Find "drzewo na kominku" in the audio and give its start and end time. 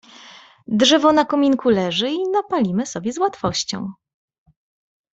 0.67-1.69